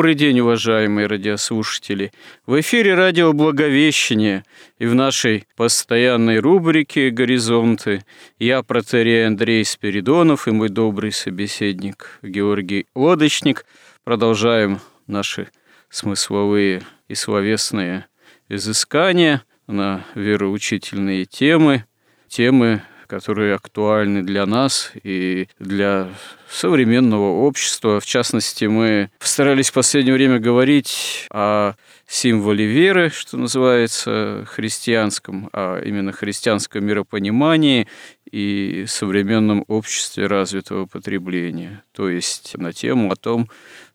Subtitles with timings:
[0.00, 2.10] Добрый день, уважаемые радиослушатели!
[2.46, 4.44] В эфире радио «Благовещение»
[4.78, 8.02] и в нашей постоянной рубрике «Горизонты»
[8.38, 13.66] я, протерей Андрей Спиридонов и мой добрый собеседник Георгий Лодочник.
[14.02, 15.48] Продолжаем наши
[15.90, 18.06] смысловые и словесные
[18.48, 21.84] изыскания на вероучительные темы,
[22.26, 22.80] темы,
[23.10, 26.08] которые актуальны для нас и для
[26.48, 27.98] современного общества.
[27.98, 31.72] В частности, мы постарались в последнее время говорить о
[32.06, 37.88] символе веры, что называется, христианском, а именно христианском миропонимании
[38.30, 41.82] и современном обществе развитого потребления.
[41.92, 43.50] То есть на тему о том,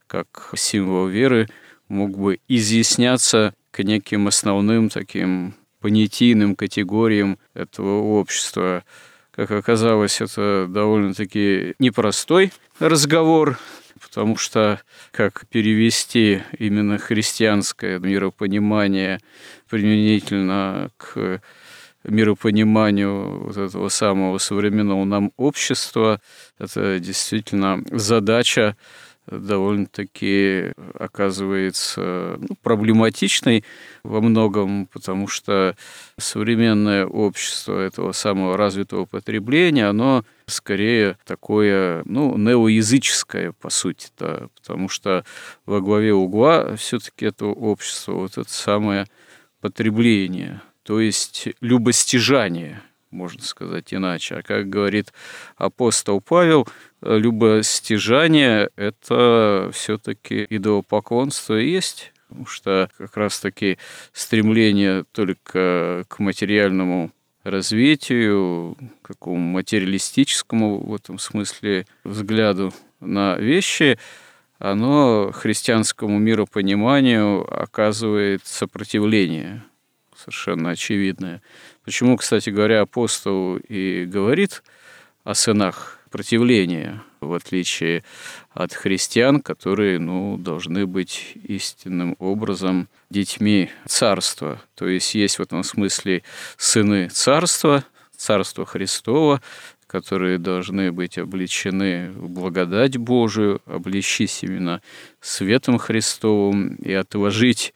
[0.07, 1.47] как символ веры
[1.87, 8.83] мог бы изъясняться к неким основным таким понятийным категориям этого общества.
[9.29, 13.59] Как оказалось, это довольно-таки непростой разговор,
[14.01, 14.81] потому что
[15.11, 19.19] как перевести именно христианское миропонимание
[19.69, 21.39] применительно к
[22.03, 26.19] миропониманию вот этого самого современного нам общества,
[26.57, 28.75] это действительно задача
[29.27, 33.63] довольно-таки оказывается ну, проблематичной
[34.03, 35.75] во многом, потому что
[36.17, 44.89] современное общество этого самого развитого потребления, оно скорее такое, ну, неоязыческое, по сути, да, потому
[44.89, 45.25] что
[45.65, 49.05] во главе угла все-таки этого общества вот это самое
[49.61, 52.81] потребление, то есть любостяжание–
[53.11, 54.35] можно сказать иначе.
[54.35, 55.13] А как говорит
[55.57, 56.67] апостол Павел,
[57.01, 63.77] любостяжание– это все-таки идолопоклонство есть, потому что как раз-таки
[64.11, 67.11] стремление только к материальному
[67.43, 73.99] развитию, какому материалистическому в этом смысле взгляду на вещи,
[74.57, 79.63] оно христианскому миропониманию оказывает сопротивление
[80.17, 81.41] совершенно очевидное.
[81.83, 84.63] Почему, кстати говоря, апостол и говорит
[85.23, 88.03] о сынах противления, в отличие
[88.53, 94.61] от христиан, которые ну, должны быть истинным образом детьми царства.
[94.75, 96.23] То есть есть в этом смысле
[96.57, 97.83] сыны царства,
[98.15, 99.41] царства Христова,
[99.87, 104.81] которые должны быть обличены в благодать Божию, обличись именно
[105.19, 107.73] светом Христовым и отложить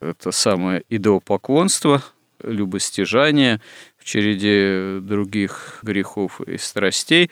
[0.00, 2.02] это самое идолопоклонство–
[2.42, 3.60] любостяжание
[3.98, 7.30] в череде других грехов и страстей.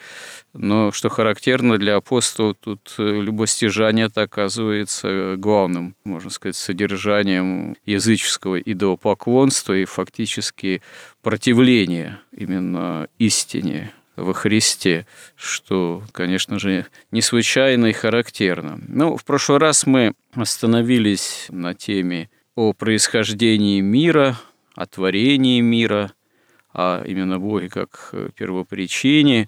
[0.53, 9.73] Но что характерно для апостола, тут любостяжание это оказывается главным, можно сказать, содержанием языческого идолопоклонства
[9.73, 10.81] и фактически
[11.21, 18.79] противления именно истине во Христе, что, конечно же, не случайно и характерно.
[18.87, 24.35] Ну, в прошлый раз мы остановились на теме о происхождении мира,
[24.73, 26.13] о творении мира,
[26.73, 29.47] а именно Боге как первопричине,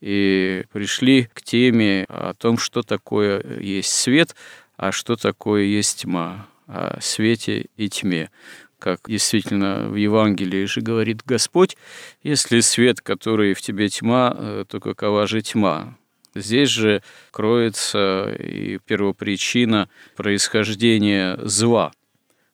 [0.00, 4.36] и пришли к теме о том, что такое есть свет,
[4.76, 8.30] а что такое есть тьма, о свете и тьме.
[8.78, 11.76] Как действительно в Евангелии же говорит Господь,
[12.22, 15.98] если свет, который в тебе тьма, то какова же тьма?
[16.36, 17.02] Здесь же
[17.32, 21.90] кроется и первопричина происхождения зла–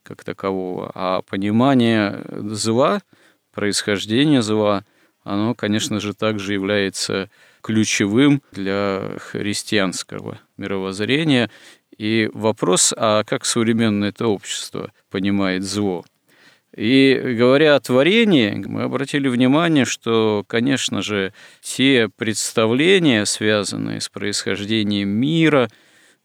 [0.05, 3.03] как такового, а понимание зла,
[3.53, 4.85] происхождение зла,
[5.25, 7.31] оно, конечно же, также является
[7.63, 11.51] ключевым для христианского мировоззрения.
[11.97, 16.05] И вопрос, а как современное это общество понимает зло?
[16.77, 25.09] И говоря о творении, мы обратили внимание, что, конечно же, те представления, связанные с происхождением
[25.09, 25.71] мира,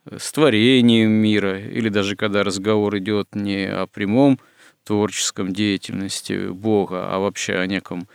[0.06, 4.40] с творением мира, или даже когда разговор идет не о прямом
[4.84, 8.08] творческом деятельности Бога, а вообще о неком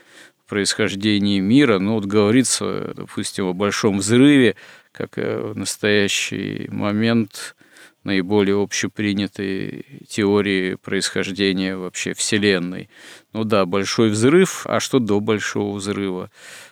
[0.48, 4.56] происхождении мира, ну вот говорится, допустим, о большом взрыве,
[4.92, 7.56] как в настоящий момент
[8.04, 12.90] наиболее общепринятой теории происхождения вообще Вселенной.
[13.32, 16.30] Ну да, большой взрыв, а что до большого взрыва?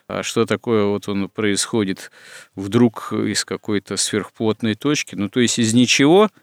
[0.09, 2.11] А что такое вот он происходит
[2.55, 5.15] вдруг из какой-то сверхплотной точки?
[5.15, 6.31] Ну то есть из ничего–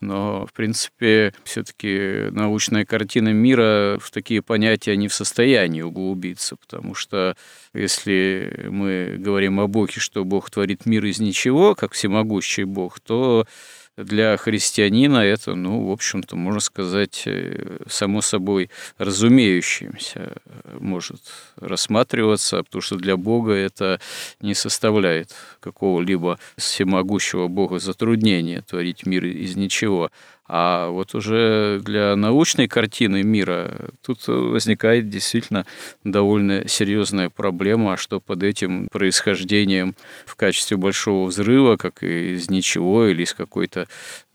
[0.00, 6.94] но, в принципе, все-таки научная картина мира в такие понятия не в состоянии углубиться, потому
[6.94, 7.36] что
[7.72, 13.46] если мы говорим о Боге, что Бог творит мир из ничего, как всемогущий Бог, то
[13.96, 21.20] для христианина это, ну, в общем-то, можно сказать, э, само собой разумеющимся э, может
[21.56, 24.00] рассматриваться, потому что для Бога это
[24.40, 30.10] не составляет какого-либо всемогущего Бога затруднения творить мир из ничего.
[30.48, 35.66] А вот уже для научной картины мира тут возникает действительно
[36.04, 43.06] довольно серьезная проблема, а что под этим происхождением в качестве большого взрыва, как из ничего
[43.06, 43.88] или из какой-то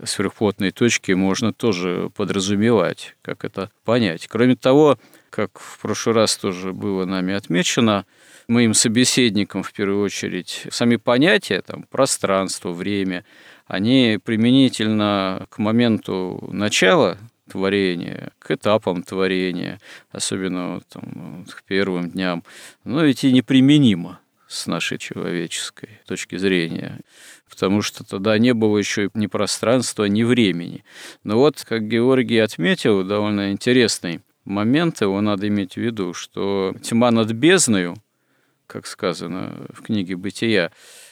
[0.03, 4.27] сверхплотной точки, можно тоже подразумевать, как это понять.
[4.27, 4.97] Кроме того,
[5.29, 8.05] как в прошлый раз тоже было нами отмечено,
[8.49, 13.23] моим собеседникам в первую очередь сами понятия, там, пространство, время–
[13.71, 17.17] они применительно к моменту начала
[17.49, 19.79] творения, к этапам творения,
[20.11, 22.43] особенно там, к первым дням,
[22.83, 24.19] но ведь и неприменимо
[24.49, 26.99] с нашей человеческой точки зрения,
[27.49, 30.83] потому что тогда не было еще ни пространства, ни времени.
[31.23, 37.09] Но вот, как Георгий отметил, довольно интересный момент, его надо иметь в виду, что тьма
[37.11, 37.95] над бездною,
[38.67, 40.71] как сказано в книге «Бытия»,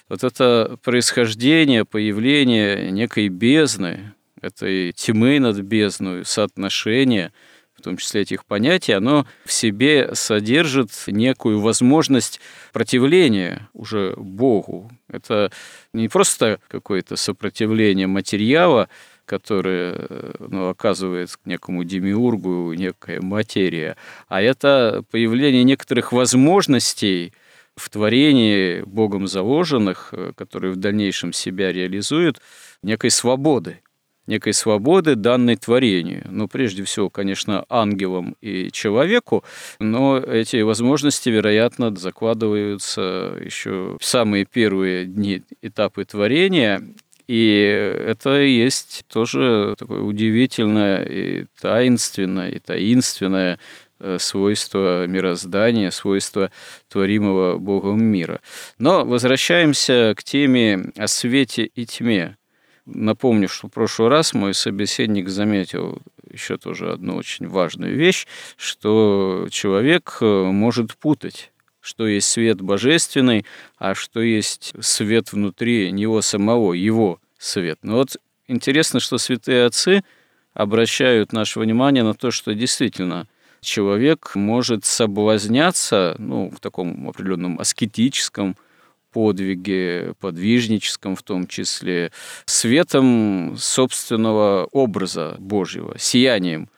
[0.10, 7.32] вот это происхождение, появление некой бездны, этой тьмы над бездной, соотношение,
[7.78, 12.42] в том числе этих понятий, оно в себе содержит некую возможность
[12.74, 14.92] противления уже Богу.
[15.08, 15.52] Это
[15.94, 18.90] не просто какое-то сопротивление материала,
[19.26, 20.10] которое
[20.40, 23.96] ну, оказывает некому демиургу некая материя,
[24.28, 27.34] а это появление некоторых возможностей–
[27.80, 32.42] в творении Богом заложенных, э, которые в дальнейшем себя реализуют,
[32.84, 33.81] некой свободы,
[34.28, 36.26] некой свободы, данной творению.
[36.30, 39.44] Ну, прежде всего, конечно, ангелам и человеку,
[39.80, 46.81] но эти возможности, вероятно, закладываются еще в самые первые дни этапы творения,
[47.28, 53.60] и это есть тоже такое удивительное и таинственное, и таинственное
[54.18, 56.51] свойства мироздания, свойства
[56.88, 58.42] творимого Богом мира.
[58.78, 62.38] Но возвращаемся к теме о свете и тьме.
[62.86, 66.01] Напомню, что в прошлый раз мой собеседник заметил
[66.31, 68.25] еще тоже одну очень важную вещь,
[68.57, 73.45] что человек э, может путать что есть свет божественный,
[73.78, 77.80] а что есть свет внутри него самого, его свет.
[77.81, 80.04] Но вот интересно, что святые отцы
[80.54, 83.28] обращают наше внимание на то, что действительно–
[83.61, 88.56] человек может соблазняться ну, в таком определенном аскетическом
[89.11, 92.11] подвиге, подвижническом в том числе,
[92.45, 96.69] светом собственного образа Божьего, сиянием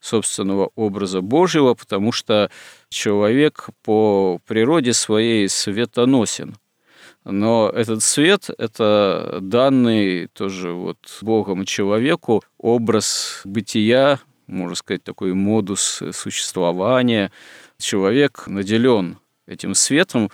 [0.00, 2.50] собственного образа Божьего, потому что
[2.88, 6.56] человек по природе своей светоносен.
[7.24, 14.20] Но этот свет– это данный тоже вот Богом человеку образ бытия,
[14.50, 17.32] можно сказать, такой модус существования.
[17.78, 20.30] Человек наделен этим светом,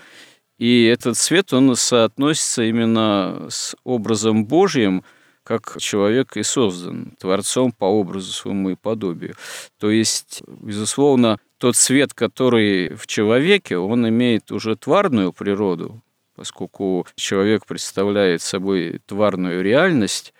[0.58, 5.04] и этот свет, он соотносится именно с образом Божьим,
[5.42, 9.36] как человек и создан Творцом по образу своему и подобию.
[9.78, 16.02] То есть, безусловно, тот свет, который в человеке, он имеет уже тварную природу,
[16.34, 20.34] поскольку человек представляет собой тварную реальность,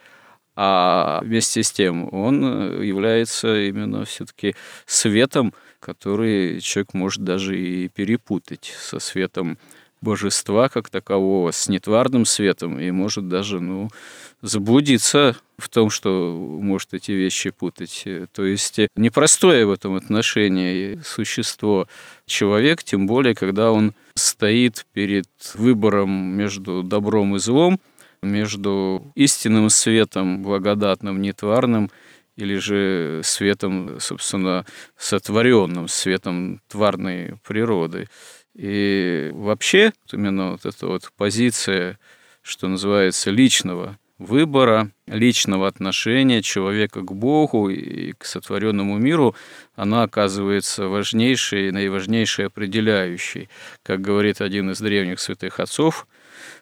[0.57, 4.55] а вместе с тем он э, является именно все-таки
[4.87, 9.59] светом, который человек может даже и перепутать со светом
[10.01, 13.91] божества как такового с нетварным светом и может даже, ну,
[14.43, 18.05] заблудиться в том, что может эти вещи путать.
[18.33, 21.89] То есть непростое в этом отношении существо
[22.27, 27.81] человек, тем более, когда он стоит перед выбором между добром и злом,
[28.23, 31.91] между истинным светом, благодатным, нетварным,
[32.37, 38.09] или же светом, собственно, сотворенным, светом тварной природы.
[38.55, 41.99] И вообще именно вот эта вот позиция,
[42.43, 49.35] что называется, личного выбора, личного отношения человека к Богу и к сотворенному миру,
[49.75, 53.49] она оказывается важнейшей, наиважнейшей определяющей.
[53.83, 56.07] Как говорит один из древних святых отцов,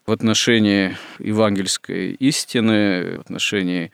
[0.07, 3.93] в отношении евангельской истины, в отношении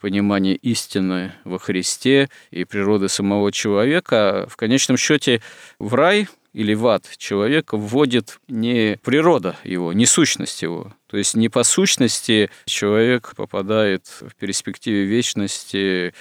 [0.00, 5.40] понимания истины во Христе и природы самого человека, в конечном счете
[5.78, 10.92] в рай или в ад человека вводит не природа его, не сущность его.
[11.06, 16.12] То есть не по сущности человек попадает в перспективе вечности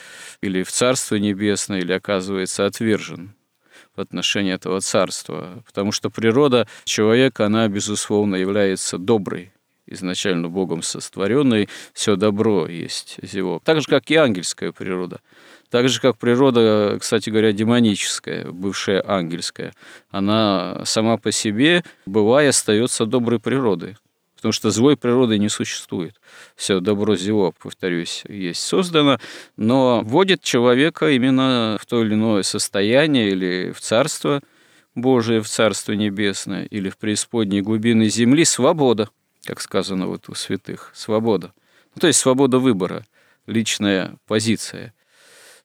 [0.42, 3.36] или в Царство Небесное, или оказывается отвержен
[3.96, 5.64] в отношении этого царства.
[5.66, 9.52] Потому что природа человека, она, безусловно, является доброй,
[9.86, 13.62] изначально Богом сотворенной, все добро есть из его.
[13.64, 15.20] Так же, как и ангельская природа.
[15.70, 19.74] Так же, как природа, кстати говоря, демоническая, бывшая ангельская,
[20.10, 23.96] она сама по себе, бывая, остается доброй природой.
[24.42, 26.20] Потому что злой природы не существует.
[26.56, 29.20] Все добро зло, повторюсь, есть создано,
[29.56, 34.42] но вводит человека именно в то или иное состояние или в царство
[34.96, 39.12] Божие, в царство небесное, или в преисподней глубины земли свобода,
[39.46, 41.54] как сказано вот у святых, свобода.
[41.94, 43.06] Ну, то есть свобода выбора,
[43.46, 44.96] личная позиция–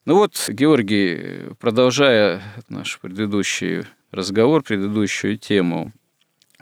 [0.05, 5.93] ну вот, Георгий, продолжая наш предыдущий разговор, предыдущую тему,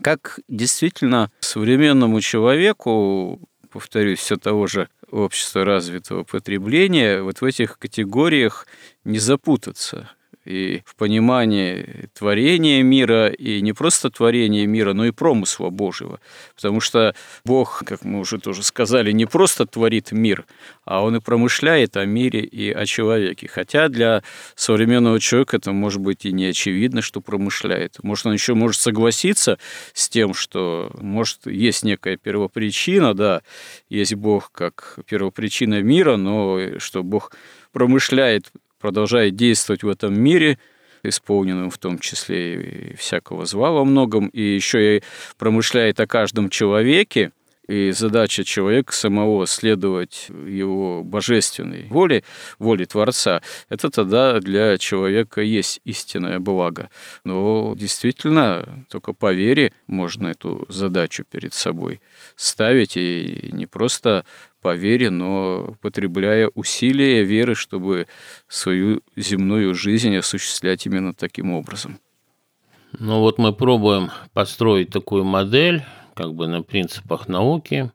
[0.00, 8.66] как действительно современному человеку, повторюсь, все того же общества развитого потребления, вот в этих категориях
[9.04, 10.10] не запутаться–
[10.44, 16.20] и в понимании творения мира, и не просто творения мира, но и промысла Божьего.
[16.54, 20.44] Потому что Бог, как мы уже тоже сказали, не просто творит мир,
[20.84, 23.48] а Он и промышляет о мире и о человеке.
[23.48, 24.22] Хотя для
[24.54, 27.96] современного человека это может быть и не очевидно, что промышляет.
[28.02, 29.58] Может, он еще может согласиться
[29.92, 33.42] с тем, что, может, есть некая первопричина, да,
[33.88, 37.32] есть Бог как первопричина мира, но что Бог
[37.72, 38.50] промышляет
[38.84, 40.58] продолжает действовать в этом мире,
[41.02, 45.02] исполненным в том числе и всякого зла во многом, и еще и
[45.38, 47.32] промышляет о каждом человеке,
[47.66, 52.24] и задача человека самого следовать его божественной воле,
[52.58, 56.90] воле Творца, это тогда для человека есть истинное благо.
[57.24, 62.02] Но действительно, только по вере можно эту задачу перед собой
[62.36, 64.26] ставить, и не просто
[64.64, 68.06] по вере, но потребляя усилия веры, чтобы
[68.48, 72.00] свою земную жизнь осуществлять именно таким образом.
[72.98, 75.82] Ну вот мы пробуем построить такую модель,
[76.14, 77.92] как бы на принципах науки,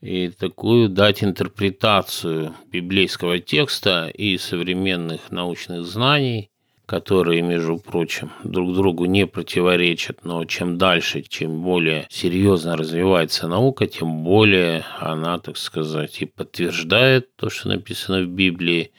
[0.00, 6.50] и такую дать интерпретацию библейского текста и современных научных знаний
[6.86, 13.88] которые, между прочим, друг другу не противоречат, но чем дальше, чем более серьезно развивается наука,
[13.88, 18.92] тем более она, так сказать, и подтверждает то, что написано в Библии,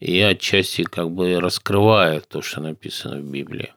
[0.00, 3.72] и отчасти как бы раскрывает то, что написано в Библии.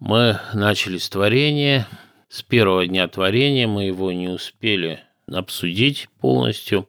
[0.00, 1.86] Мы начали с творения.
[2.28, 5.00] С первого дня творения мы его не успели
[5.30, 6.88] обсудить полностью.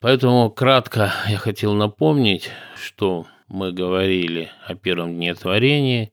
[0.00, 6.10] Поэтому кратко я хотел напомнить, что мы говорили о первом дне творения,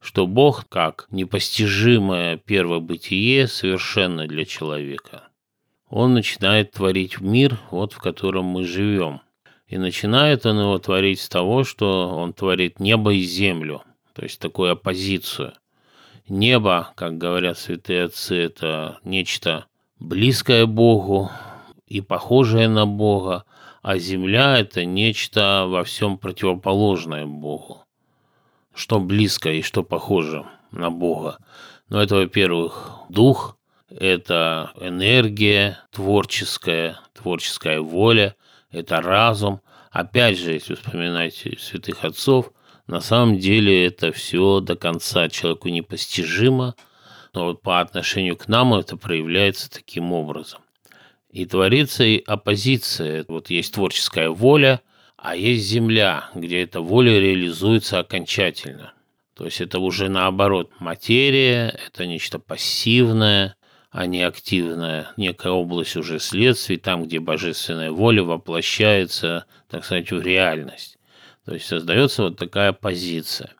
[0.00, 5.28] что Бог как непостижимое первобытие совершенно для человека.
[5.88, 9.20] Он начинает творить мир, вот в котором мы живем.
[9.68, 14.40] И начинает он его творить с того, что он творит небо и землю, то есть
[14.40, 15.52] такую оппозицию.
[16.28, 19.66] Небо, как говорят святые отцы, это нечто
[20.00, 21.30] близкое Богу
[21.94, 23.44] и похожее на Бога,
[23.80, 27.84] а земля– это нечто во всем противоположное Богу.
[28.74, 31.38] Что близко и что похоже на Бога.
[31.88, 33.56] Но это, во-первых, дух,
[33.88, 38.34] это энергия творческая, творческая воля,
[38.72, 39.60] это разум.
[39.92, 42.50] Опять же, если вспоминать святых отцов,
[42.88, 46.74] на самом деле это все до конца человеку непостижимо,
[47.32, 50.63] но вот по отношению к нам это проявляется таким образом.
[51.34, 53.24] И творится и оппозиция.
[53.26, 54.82] Вот есть творческая воля,
[55.16, 58.92] а есть земля, где эта воля реализуется окончательно.
[59.34, 63.56] То есть это уже наоборот материя, это нечто пассивное,
[63.90, 70.22] а не активная, некая область уже следствий, там, где божественная воля воплощается, так сказать, в
[70.22, 70.98] реальность.
[71.46, 73.54] То есть создается вот такая позиция.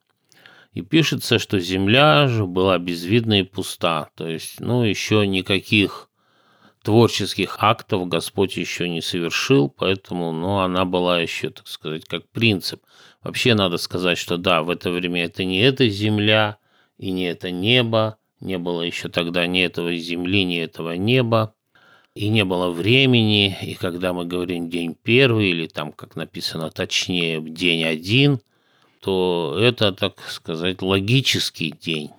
[0.74, 4.10] И пишется, что земля же была безвидна и пуста.
[4.14, 6.08] То есть, ну, еще никаких
[6.84, 12.82] творческих актов Господь еще не совершил, поэтому, ну, она была еще, так сказать, как принцип.
[13.22, 16.58] Вообще надо сказать, что да, в это время это не эта земля
[16.98, 21.54] и не это небо, не было еще тогда ни этого земли, ни этого неба,
[22.14, 27.40] и не было времени, и когда мы говорим день первый, или там, как написано точнее,
[27.40, 28.40] день один,
[29.00, 32.10] то это, так сказать, логический день,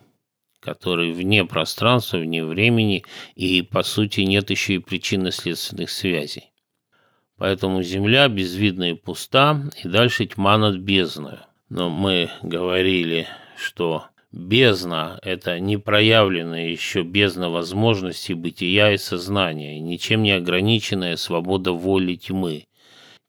[0.66, 3.06] который вне пространства, вне времени,
[3.36, 6.52] и, по сути, нет еще и причинно-следственных связей.
[7.38, 11.40] Поэтому Земля безвидна и пуста, и дальше тьма над бездною.
[11.70, 14.06] Но мы говорили, что
[14.36, 22.66] Бездна– это непроявленная еще бездна возможностей бытия и сознания, ничем не ограниченная свобода воли тьмы.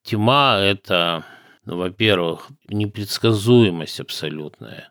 [0.02, 1.24] Тьма– это,
[1.64, 4.88] ну, во-первых, непредсказуемость абсолютная.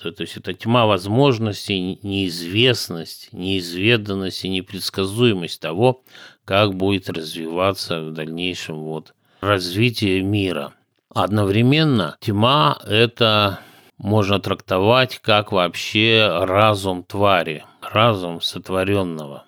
[0.00, 6.04] То, есть это тьма возможностей, неизвестность, неизведанность и непредсказуемость того,
[6.44, 10.72] как будет развиваться в дальнейшем вот развитие мира.
[11.12, 13.58] Одновременно тьма– это
[13.96, 19.46] можно трактовать как вообще разум твари, разум сотворенного.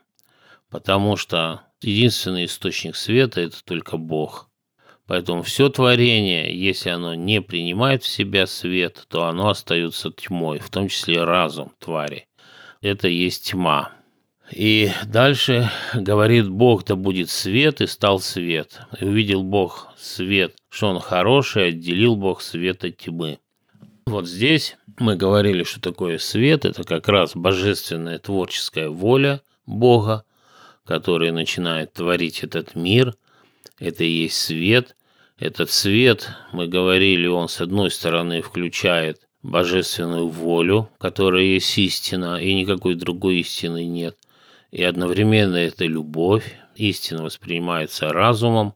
[0.69, 4.50] Потому что единственный источник света– это только Бог.
[5.11, 10.71] Поэтому все творение, если оно не принимает в себя свет, то оно остается тьмой, в
[10.71, 12.29] том числе разум твари.
[12.81, 13.91] Это есть тьма.
[14.53, 18.83] И дальше говорит Бог, да будет свет, и стал свет.
[19.01, 23.41] И увидел Бог свет, что он хороший, отделил Бог свет от тьмы.
[24.07, 26.65] Вот здесь мы говорили, что такое свет.
[26.65, 30.23] Это как раз божественная творческая воля Бога,
[30.85, 33.17] который начинает творить этот мир.
[33.81, 34.95] Это и есть свет.
[35.41, 42.53] Этот свет, мы говорили, он с одной стороны включает божественную волю, которая есть истина, и
[42.53, 44.19] никакой другой истины нет.
[44.71, 46.45] И одновременно это любовь.
[46.77, 48.75] Истина воспринимается разумом,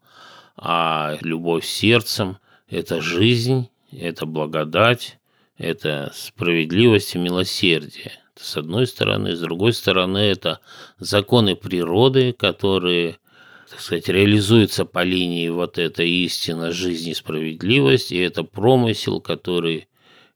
[0.56, 2.38] а любовь сердцем–
[2.70, 5.18] это жизнь, это благодать,
[5.58, 8.12] это справедливость и милосердие.
[8.34, 9.36] Это с одной стороны.
[9.36, 10.60] С другой стороны, это
[10.98, 13.18] законы природы, которые
[13.68, 19.88] так сказать, реализуются по линии вот эта истина, жизнь и справедливость, и это промысел, который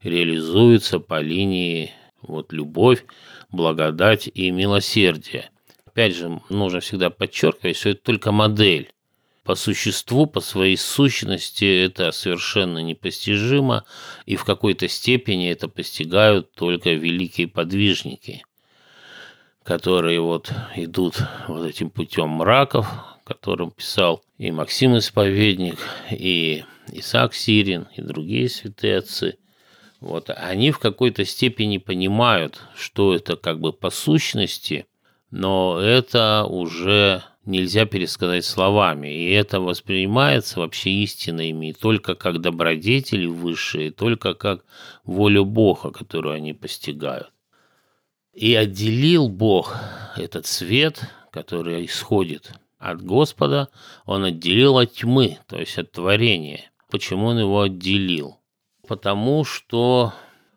[0.03, 3.05] реализуется по линии вот любовь,
[3.51, 5.51] благодать и милосердие.
[5.85, 8.93] Опять же, нужно всегда подчеркивать, что это только модель
[9.49, 13.85] по существу, по своей сущности это совершенно непостижимо,
[14.27, 18.45] и в какой-то степени это постигают только великие подвижники,
[19.65, 22.87] которые вот идут вот этим путем мраков,
[23.29, 25.77] которым писал и Максим Исповедник,
[26.11, 29.37] и Исаак Сирин, и другие святые отцы.
[30.01, 34.87] Вот, они в какой-то степени понимают, что это как бы по сущности,
[35.31, 43.91] но это уже нельзя пересказать словами, и это воспринимается вообще истинными только как добродетели высшие,
[43.91, 44.65] только как
[45.05, 47.31] волю Бога, которую они постигают.
[48.33, 49.77] И отделил Бог
[50.17, 53.69] этот свет, который исходит от Господа,
[54.07, 56.71] он отделил от тьмы, то есть от творения.
[56.91, 58.39] Почему он его отделил?
[58.87, 60.13] Потому что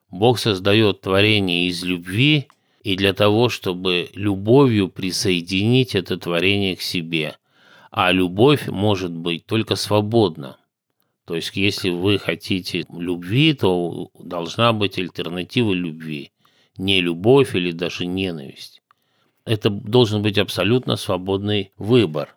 [0.09, 2.47] Бог создает творение из любви–
[2.83, 7.35] и для того, чтобы любовью присоединить это творение к себе.
[7.91, 10.57] А любовь может быть только свободна.
[11.25, 16.31] То есть, если вы хотите любви, то должна быть альтернатива любви.
[16.77, 18.80] Не любовь или даже ненависть.
[19.45, 22.35] Это должен быть абсолютно свободный выбор.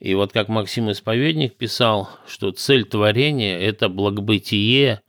[0.00, 5.02] И вот как Максим Исповедник писал, что цель творения– это благобытие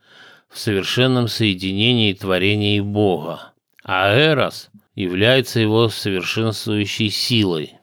[0.50, 3.54] в совершенном соединении творения и Бога.
[3.84, 7.74] А Эрос является его совершенствующей силой.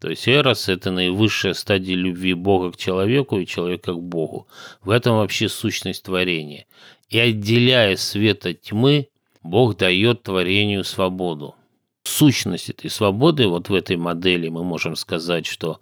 [0.00, 4.46] То есть Эрос– это наивысшая стадия любви Бога к человеку и человека к Богу.
[4.82, 6.66] В этом вообще сущность творения.
[7.08, 9.08] И отделяя свет от тьмы,
[9.42, 11.56] Бог дает творению свободу.
[12.04, 15.80] Сущность этой свободы, вот в этой модели мы можем сказать, что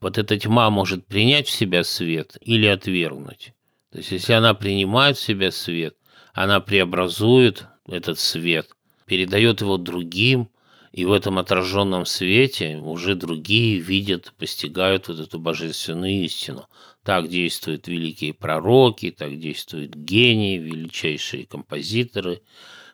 [0.00, 3.54] вот эта тьма может принять в себя свет или отвергнуть.
[3.90, 5.96] То есть если она принимает в себя свет,
[6.34, 8.68] она преобразует этот свет–
[9.12, 10.48] передает его другим,
[10.90, 16.66] и в этом отраженном свете уже другие видят, постигают вот эту божественную истину.
[17.02, 22.40] Так действуют великие пророки, так действуют гении, величайшие композиторы.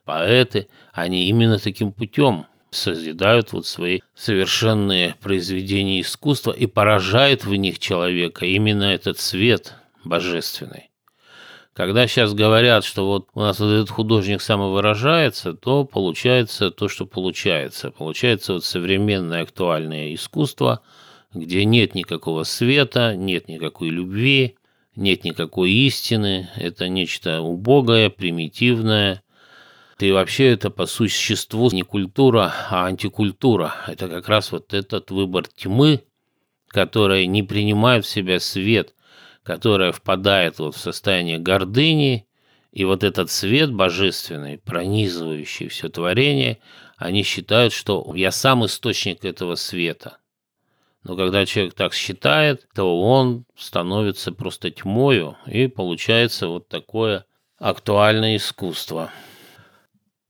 [0.04, 7.78] поэты, они именно таким путем созидают вот свои совершенные произведения искусства и поражают в них
[7.78, 10.90] человека именно этот свет божественный.
[11.78, 17.06] Когда сейчас говорят, что вот у нас вот этот художник самовыражается, то получается то, что
[17.06, 17.92] получается.
[17.92, 20.82] Получается вот современное актуальное искусство,
[21.32, 24.56] где нет никакого света, нет никакой любви,
[24.96, 29.22] нет никакой истины, это нечто убогое, примитивное,
[30.06, 33.74] и вообще это по существу не культура, а антикультура.
[33.86, 36.04] Это как раз вот этот выбор тьмы,
[36.68, 38.94] которая не принимает в себя свет,
[39.42, 42.26] которая впадает вот в состояние гордыни,
[42.70, 46.58] и вот этот свет божественный, пронизывающий все творение,
[46.96, 50.18] они считают, что я сам источник этого света.
[51.02, 57.24] Но когда человек так считает, то он становится просто тьмою, и получается вот такое
[57.58, 59.10] актуальное искусство.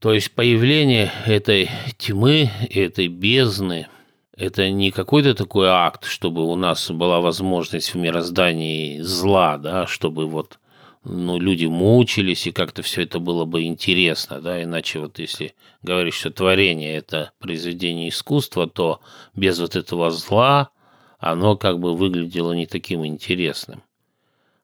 [0.00, 3.88] То есть появление этой тьмы, этой бездны,
[4.36, 10.28] это не какой-то такой акт, чтобы у нас была возможность в мироздании зла, да, чтобы
[10.28, 10.60] вот
[11.02, 16.14] ну, люди мучились, и как-то все это было бы интересно, да, иначе вот если говоришь,
[16.14, 19.00] что творение– это произведение искусства, то
[19.34, 20.70] без вот этого зла
[21.18, 23.82] оно как бы выглядело не таким интересным.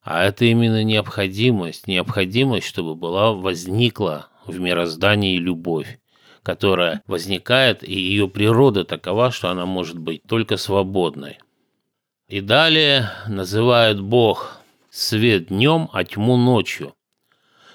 [0.02, 5.98] А это именно необходимость, необходимость, чтобы была, возникла в мироздании любовь,
[6.42, 11.38] которая возникает, и ее природа такова, что она может быть только свободной.
[12.28, 16.94] И далее называют Бог свет днем, а тьму ночью.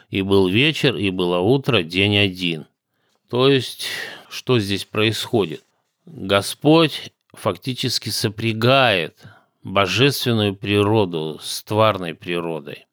[0.09, 2.65] И был вечер, и было утро, день один.
[3.29, 3.85] То есть,
[4.29, 5.63] что здесь происходит?
[6.05, 9.23] Господь фактически сопрягает
[9.63, 12.87] божественную природу с тварной природой.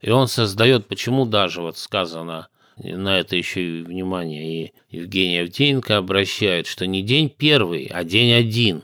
[0.00, 5.96] И он создает, почему даже вот сказано, на это еще и внимание и Евгений Авдеенко
[5.96, 8.82] обращает, что не день первый, а день один.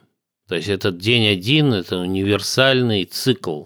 [0.49, 3.65] То есть этот день один– это универсальный цикл,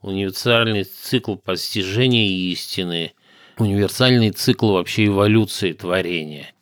[0.00, 3.12] универсальный цикл постижения истины,
[3.58, 6.52] универсальный цикл вообще эволюции творения.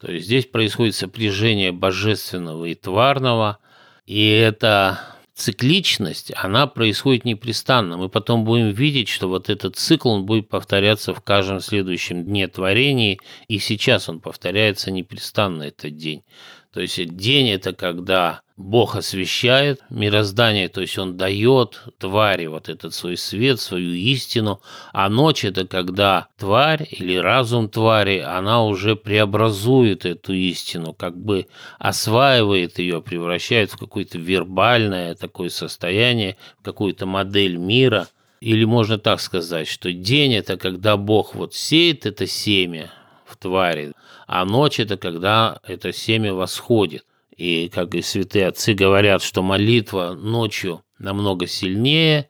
[0.00, 3.58] То есть здесь происходит сопряжение божественного и тварного,
[4.06, 7.96] и это цикличность, она происходит непрестанно.
[7.96, 12.48] Мы потом будем видеть, что вот этот цикл, он будет повторяться в каждом следующем дне
[12.48, 16.24] творения, и сейчас он повторяется непрестанно, этот день.
[16.72, 22.92] То есть день– это когда Бог освещает мироздание, то есть Он дает твари вот этот
[22.92, 24.60] свой свет, свою истину,
[24.92, 31.46] а ночь– это когда тварь или разум твари, она уже преобразует эту истину, как бы
[31.78, 38.08] осваивает ее, превращает в какое-то вербальное такое состояние, в какую-то модель мира–
[38.40, 42.92] или можно так сказать, что день– это когда Бог вот сеет это семя
[43.26, 43.92] в твари,
[44.28, 47.04] а ночь– это когда это семя восходит.
[47.38, 52.28] И, как и святые отцы говорят, что молитва ночью намного сильнее,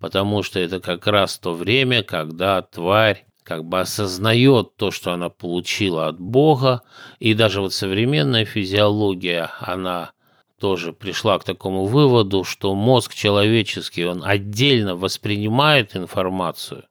[0.00, 5.28] потому что это как раз то время, когда тварь как бы осознает то, что она
[5.28, 6.80] получила от Бога,
[7.18, 10.12] и даже вот современная физиология, она
[10.58, 16.84] тоже пришла к такому выводу, что мозг человеческий, он отдельно воспринимает информацию,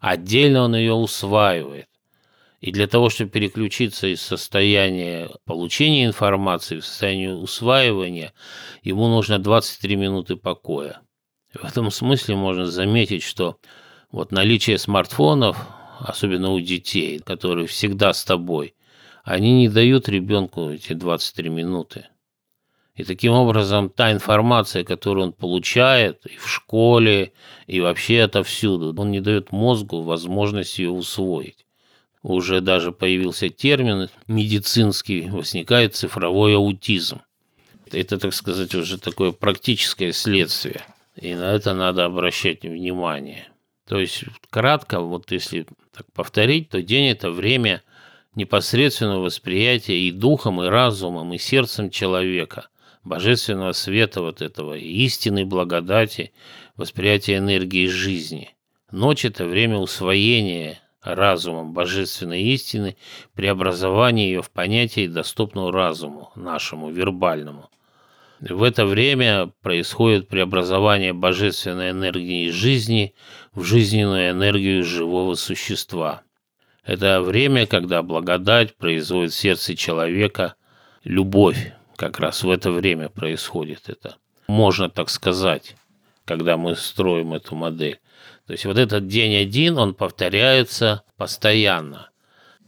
[0.00, 1.89] отдельно он ее усваивает.
[2.60, 8.34] И для того, чтобы переключиться из состояния получения информации в состояние усваивания,
[8.82, 11.00] ему нужно 23 минуты покоя.
[11.54, 13.56] В этом смысле можно заметить, что
[14.12, 15.56] вот наличие смартфонов,
[16.00, 18.74] особенно у детей, которые всегда с тобой,
[19.24, 22.08] они не дают ребенку эти 23 минуты.
[22.94, 27.32] И таким образом та информация, которую он получает и в школе,
[27.66, 31.64] и вообще отовсюду, он не дает мозгу возможность ее усвоить
[32.22, 37.22] уже даже появился термин медицинский, возникает цифровой аутизм.
[37.90, 40.82] Это, так сказать, уже такое практическое следствие.
[41.16, 43.48] И на это надо обращать внимание.
[43.88, 47.82] То есть, кратко, вот если так повторить, то день– это время
[48.36, 52.68] непосредственного восприятия и духом, и разумом, и сердцем человека,
[53.02, 56.32] божественного света вот этого, истинной благодати,
[56.76, 58.54] восприятия энергии жизни.
[58.92, 62.96] Ночь– это время усвоения разумом божественной истины,
[63.34, 67.70] преобразование ее в понятие, доступного разуму нашему, вербальному.
[68.40, 73.14] В это время происходит преобразование божественной энергии жизни
[73.52, 76.22] в жизненную энергию живого существа.
[76.84, 80.54] Это время, когда благодать производит в сердце человека
[81.04, 81.72] любовь.
[81.96, 84.16] Как раз в это время происходит это.
[84.48, 85.76] Можно так сказать,
[86.24, 88.00] когда мы строим эту модель.
[88.50, 92.10] То есть вот этот день один, он повторяется постоянно.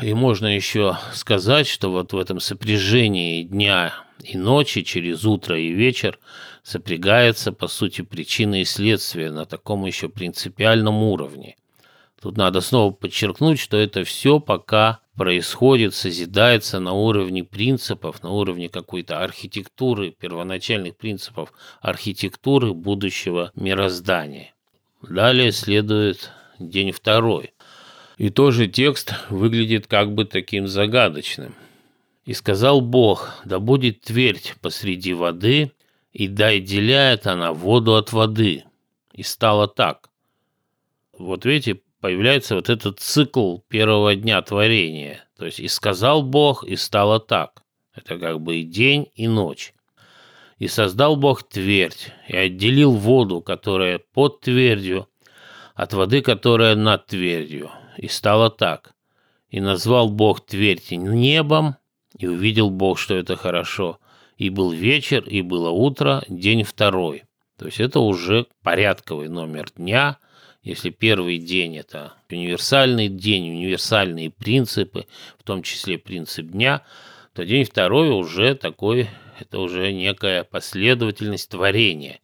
[0.01, 3.93] И можно еще сказать, что вот в этом сопряжении дня
[4.23, 6.21] и ночи через утро и вечер
[6.63, 11.57] сопрягается, по сути, причина и следствие на таком еще принципиальном уровне.
[12.23, 18.69] Тут надо снова подчеркнуть, что это все пока происходит, созидается на уровне принципов, на уровне
[18.69, 24.53] какой-то архитектуры, первоначальных принципов архитектуры будущего мироздания.
[25.03, 27.55] Далее следует день второй.
[28.19, 31.55] И тоже текст выглядит как бы таким загадочным.
[32.25, 35.73] «И сказал Бог, да будет твердь посреди воды,
[36.13, 38.65] и да отделяет она воду от воды.
[39.13, 40.09] И стало так».
[41.19, 45.25] Вот видите, появляется вот этот цикл первого дня творения.
[45.37, 47.63] То есть «и сказал Бог, и стало так».
[47.95, 49.75] Это как бы и день, и ночь.
[50.59, 55.09] «И создал Бог твердь, и отделил воду, которая под твердью,
[55.75, 57.71] от воды, которая над твердью.
[57.97, 58.95] И стало так.
[59.49, 61.77] И назвал Бог твердь небом,
[62.17, 63.99] и увидел Бог, что это хорошо.
[64.37, 67.25] И был вечер, и было утро, день второй».
[67.59, 70.19] То есть это уже порядковый номер дня–
[70.63, 75.07] если первый день– это универсальный день, универсальные принципы,
[75.39, 76.83] в том числе принцип дня,
[77.35, 82.21] то день второй уже такой, это уже некая последовательность творения.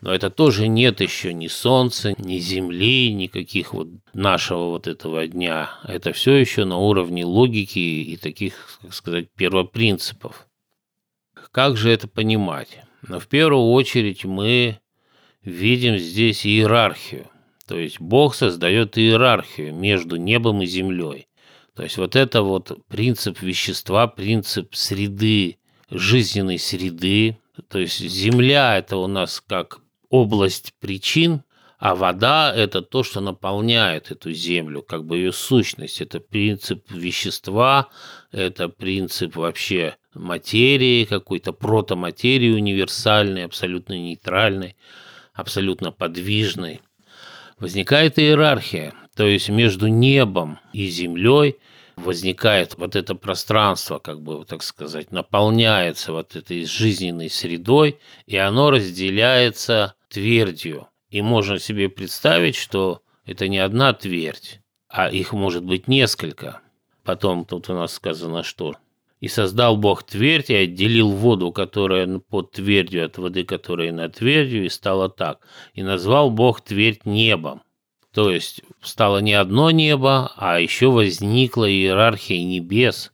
[0.00, 5.78] Но это тоже нет еще ни солнца, ни земли, никаких вот нашего вот этого дня.
[5.84, 10.48] Это все еще на уровне логики и таких, как сказать, первопринципов.
[11.52, 12.80] Как же это понимать?
[13.06, 14.80] Но в первую очередь мы
[15.44, 17.28] видим здесь иерархию.
[17.68, 21.28] То есть Бог создает иерархию между небом и землей.
[21.74, 25.58] То есть вот это вот принцип вещества, принцип среды,
[25.98, 27.38] жизненной среды.
[27.68, 31.42] То есть земля– это у нас как область причин,
[31.78, 36.00] а вода– это то, что наполняет эту землю, как бы ее сущность.
[36.00, 37.88] Это принцип вещества,
[38.30, 44.76] это принцип вообще материи, какой-то протоматерии универсальной, абсолютно нейтральной,
[45.34, 46.80] абсолютно подвижной
[47.62, 51.58] возникает иерархия, то есть между небом и землей
[51.96, 58.70] возникает вот это пространство, как бы, так сказать, наполняется вот этой жизненной средой, и оно
[58.70, 60.88] разделяется твердью.
[61.10, 66.60] И можно себе представить, что это не одна твердь, а их может быть несколько.
[67.04, 68.74] Потом тут у нас сказано, что
[69.20, 74.64] «И создал Бог твердь, и отделил воду, которая под твердью, от воды, которая над твердью,
[74.64, 75.46] и стало так.
[75.74, 77.62] И назвал Бог твердь небом».
[78.12, 83.12] То есть стало не одно небо, а еще возникла иерархия небес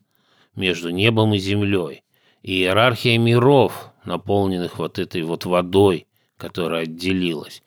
[0.54, 2.02] между небом и землей.
[2.42, 6.06] Иерархия миров, наполненных вот этой вот водой,
[6.36, 7.62] которая отделилась.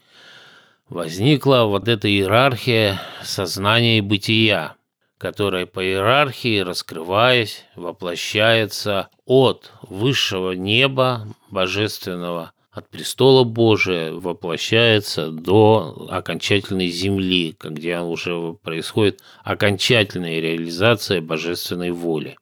[0.90, 4.76] Возникла вот эта иерархия сознания и бытия–
[5.22, 16.88] которая по иерархии, раскрываясь, воплощается от высшего неба божественного, от престола Божия воплощается до окончательной
[16.88, 22.38] земли, где уже происходит окончательная реализация божественной воли.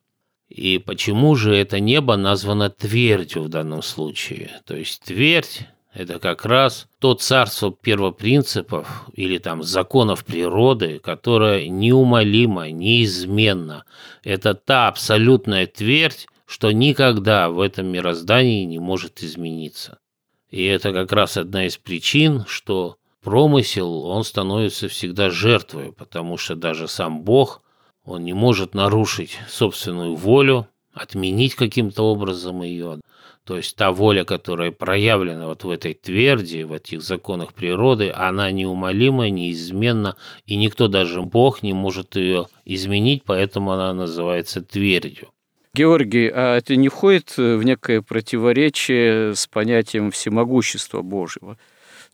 [0.48, 4.62] И почему же это небо названо твердью в данном случае?
[4.66, 5.62] То есть твердь
[5.94, 13.86] это как раз то царство первопринципов или там законов природы, которое неумолимо, неизменно.
[14.24, 19.98] Это та абсолютная твердь, что никогда в этом мироздании не может измениться.
[20.50, 26.56] И это как раз одна из причин, что промысел, он становится всегда жертвой, потому что
[26.56, 27.62] даже сам Бог,
[28.04, 33.00] он не может нарушить собственную волю, отменить каким-то образом ее.
[33.46, 38.52] То есть та воля, которая проявлена вот в этой тверди, в этих законах природы, она
[38.52, 45.30] неумолима, неизменна, и никто, даже Бог, не может ее изменить, поэтому она называется твердью.
[45.74, 51.58] Георгий, а это не входит в некое противоречие с понятием всемогущества Божьего?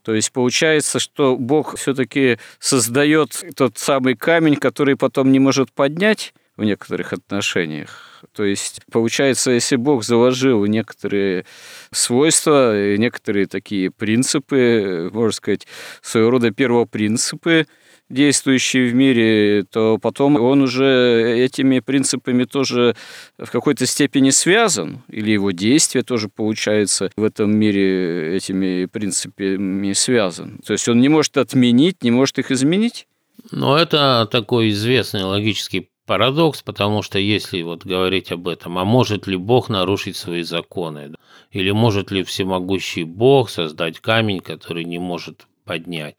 [0.02, 6.32] То есть получается, что Бог все-таки создает тот самый камень, который потом не может поднять
[6.56, 8.22] в некоторых отношениях.
[8.32, 11.44] То есть, получается, если Бог заложил некоторые
[11.92, 15.66] свойства, некоторые такие принципы, можно сказать,
[16.02, 17.66] своего рода первопринципы,
[18.08, 22.94] действующие в мире, то потом он уже этими принципами тоже
[23.38, 30.60] в какой-то степени связан, или его действие тоже получается в этом мире этими принципами связан.
[30.64, 33.06] То есть он не может отменить, не может их изменить.
[33.50, 39.26] Но это такой известный логический парадокс, потому что если вот говорить об этом, а может
[39.26, 41.14] ли Бог нарушить свои законы?
[41.50, 46.16] Или может ли всемогущий Бог создать камень, который не может поднять?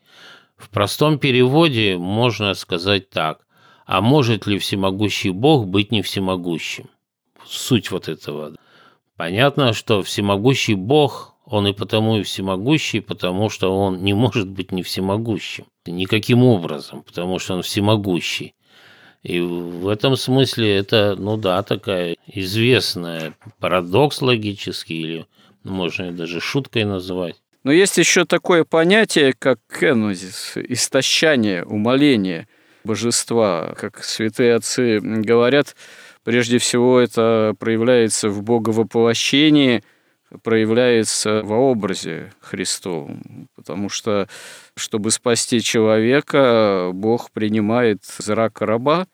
[0.57, 3.45] В простом переводе можно сказать так.
[3.85, 6.89] а может ли всемогущий Бог быть не всемогущим?
[7.45, 8.53] Суть вот этого.
[9.15, 14.73] Понятно, что всемогущий Бог, он и потому и всемогущий, потому что он не может быть
[14.73, 15.65] не всемогущим.
[15.85, 18.55] Никаким образом, потому что он всемогущий.
[19.23, 25.25] И в этом смысле это, ну да, такая известная парадокс логический, или
[25.63, 27.37] можно даже шуткой называть.
[27.67, 32.47] Но есть еще такое понятие, как кенозис, истощание, умоление
[32.85, 33.75] божества.
[33.77, 35.75] Как святые отцы говорят,
[36.23, 39.83] прежде всего это проявляется в боговоплощении,
[40.43, 43.49] проявляется во образе Христовом.
[43.57, 44.29] Потому что,
[44.77, 49.07] чтобы спасти человека, Бог принимает зрак раба,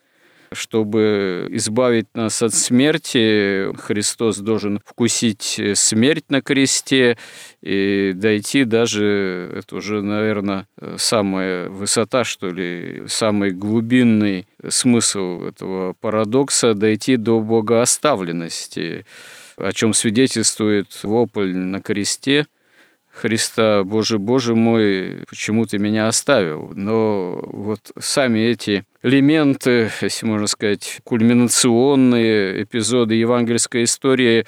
[0.54, 7.18] чтобы избавить нас от смерти, Христос должен вкусить смерть на кресте
[7.62, 16.74] и дойти даже, это уже, наверное, самая высота, что ли, самый глубинный смысл этого парадокса,
[16.74, 19.04] дойти до богооставленности,
[19.56, 22.46] о чем свидетельствует вопль на кресте–
[23.14, 26.72] Христа, Боже, Боже мой, почему ты меня оставил?
[26.74, 34.46] Но вот сами эти элементы, если можно сказать, кульминационные эпизоды евангельской истории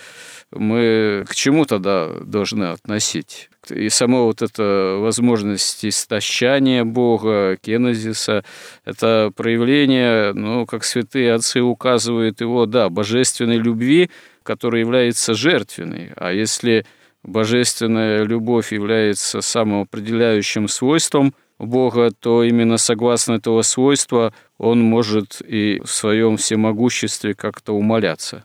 [0.51, 3.51] мы к чему тогда должны относить?
[3.71, 8.45] И сама вот эта возможность истощания Бога, кенезиса,
[8.85, 14.11] это проявление, ну, как святые отцы указывают его, да, божественной любви,
[14.43, 16.13] которая является жертвенной.
[16.17, 16.85] А если
[17.27, 25.81] божественная любовь является самым определяющим свойством Бога, то именно согласно этого свойства он может и
[25.85, 28.45] в своем всемогуществе как-то умоляться.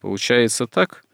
[0.00, 1.04] Получается так?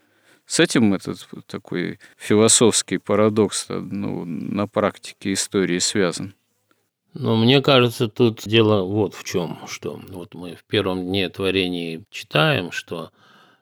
[0.46, 6.34] С этим этот такой философский парадокс ну, на практике истории связан.
[7.14, 12.02] Но мне кажется, тут дело вот в чем, что вот мы в первом дне творения
[12.10, 13.10] читаем, что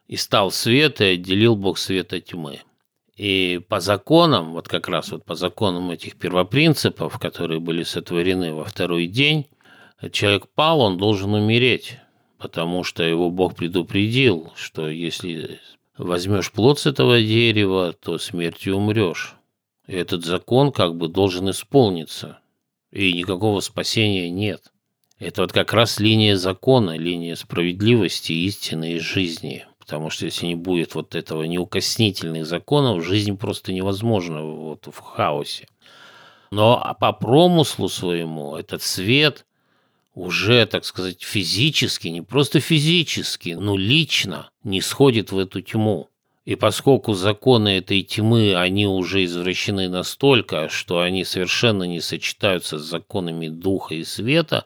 [0.09, 2.61] «и стал свет, и отделил Бог света тьмы».
[3.17, 8.65] И по законам, вот как раз вот по законам этих первопринципов, которые были сотворены во
[8.65, 9.47] второй день,
[10.13, 11.99] человек пал, он должен умереть,
[12.39, 15.61] потому что его Бог предупредил, что если
[15.97, 19.35] возьмешь плод с этого дерева, то смертью умрешь.
[19.87, 22.41] И этот закон как бы должен исполниться,
[22.93, 24.73] и никакого спасения нет.
[25.19, 29.65] Это вот как раз линия закона, линия справедливости, истины и жизни.
[29.87, 35.69] Потому что если не будет вот этого неукоснительных законов, жизнь просто невозможна вот в хаосе.
[36.51, 39.47] Но по промыслу своему этот свет
[40.13, 46.09] уже, так сказать, физически, не просто физически, но лично не сходит в эту тьму.
[46.45, 52.83] И поскольку законы этой тьмы, они уже извращены настолько, что они совершенно не сочетаются с
[52.83, 54.65] законами духа и света,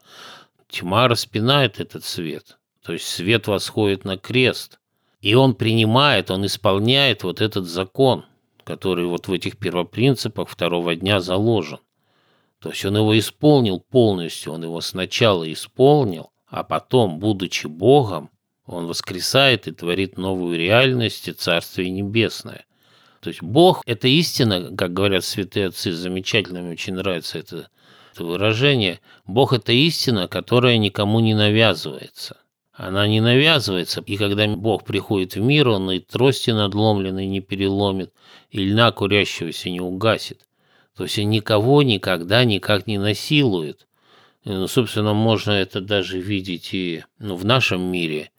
[0.68, 2.58] тьма распинает этот свет.
[2.82, 4.79] То есть свет восходит на крест.
[5.20, 8.24] И он принимает, он исполняет вот этот закон,
[8.64, 11.78] который вот в этих первопринципах второго дня заложен.
[12.58, 18.30] То есть он его исполнил полностью, он его сначала исполнил, а потом, будучи Богом,
[18.66, 22.64] он воскресает и творит новую реальность и Царствие Небесное.
[23.20, 27.68] То есть Бог– это истина, как говорят святые отцы, замечательно, мне очень нравится это,
[28.14, 29.00] это выражение.
[29.26, 32.38] Бог– это истина, которая никому не навязывается–
[32.80, 38.10] она не навязывается, и когда Бог приходит в мир, он и трости надломленной не переломит,
[38.50, 40.46] и льна курящегося не угасит.
[40.96, 43.86] То есть он никого никогда никак не насилует.
[44.46, 48.30] Ну, собственно, можно это даже видеть и ну, в нашем мире.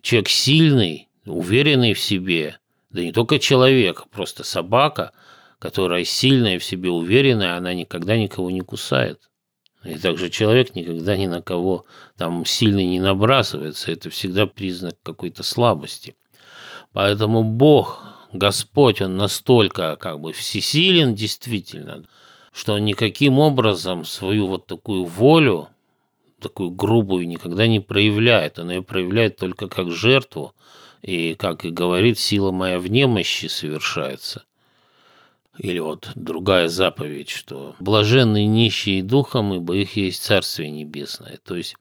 [0.00, 2.56] Человек сильный, уверенный в себе,
[2.88, 5.12] да не только человек, просто собака,
[5.58, 9.28] которая сильная в себе, уверенная, она никогда никого не кусает.
[9.84, 13.90] И также человек никогда ни на кого там сильно не набрасывается.
[13.90, 16.14] Это всегда признак какой-то слабости.
[16.92, 22.04] Поэтому Бог, Господь, Он настолько как бы всесилен действительно,
[22.52, 25.68] что он никаким образом свою вот такую волю,
[26.38, 28.58] такую грубую, никогда не проявляет.
[28.58, 30.54] Он ее проявляет только как жертву.
[31.00, 34.44] И, как и говорит, сила моя в немощи совершается.
[35.62, 41.38] Или вот другая заповедь, что блаженные нищие духом, ибо их есть Царствие Небесное.
[41.44, 41.76] То есть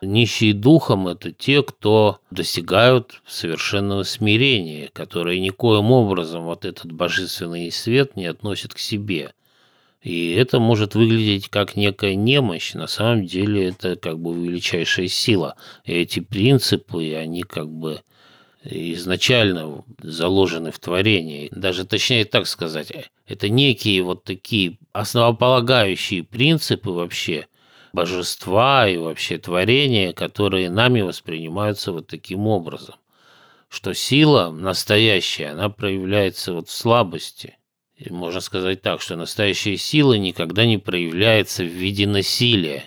[0.00, 8.16] нищие духом– это те, кто достигают совершенного смирения, которые никоим образом вот этот божественный свет
[8.16, 9.34] не относят к себе.
[10.00, 15.56] И это может выглядеть как некая немощь, на самом деле это как бы величайшая сила.
[15.84, 18.00] И эти принципы, они как бы
[18.68, 21.48] изначально заложены в творении.
[21.52, 22.92] Даже точнее так сказать,
[23.26, 27.46] это некие вот такие основополагающие принципы вообще
[27.92, 32.96] божества и вообще творения, которые нами воспринимаются вот таким образом.
[33.68, 37.58] Что сила настоящая, она проявляется вот в слабости.
[37.96, 42.84] И можно сказать так, что настоящая сила никогда не проявляется в виде насилия.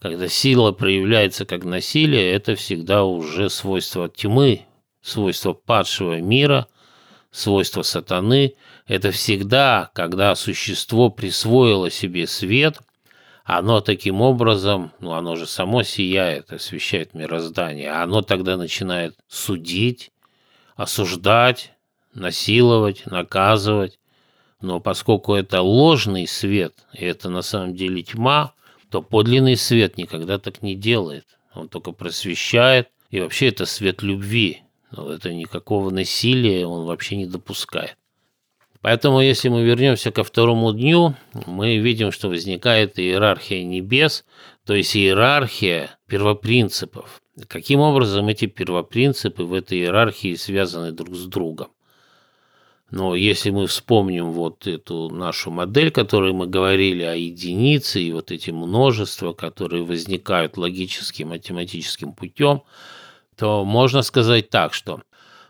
[0.00, 4.66] Когда сила проявляется как насилие, это всегда уже свойство тьмы,
[5.02, 6.68] свойство падшего мира,
[7.30, 8.54] свойство сатаны.
[8.86, 12.78] Это всегда, когда существо присвоило себе свет,
[13.44, 20.12] оно таким образом, ну оно же само сияет, освещает мироздание, оно тогда начинает судить,
[20.76, 21.72] осуждать,
[22.14, 23.98] насиловать, наказывать.
[24.60, 28.54] Но поскольку это ложный свет, и это на самом деле тьма,
[28.90, 31.26] то подлинный свет никогда так не делает.
[31.54, 34.61] Он только просвещает, и вообще это свет любви.
[34.92, 37.96] Но это никакого насилия он вообще не допускает.
[38.82, 41.14] Поэтому, если мы вернемся ко второму дню,
[41.46, 44.24] мы видим, что возникает иерархия небес,
[44.66, 47.22] то есть иерархия первопринципов.
[47.48, 51.68] Каким образом эти первопринципы в этой иерархии связаны друг с другом?
[52.90, 58.30] Но если мы вспомним вот эту нашу модель, которой мы говорили о единице и вот
[58.30, 62.64] эти множества, которые возникают логическим, математическим путем,
[63.42, 65.02] то можно сказать так, что